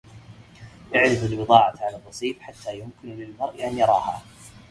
[0.95, 4.21] أعرض البضاعة على الرصيف، حتى يمكن للمرء أن يراها!